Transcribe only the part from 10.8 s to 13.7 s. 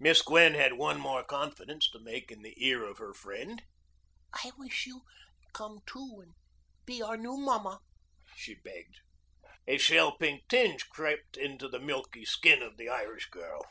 crept into the milky skin of the Irish girl.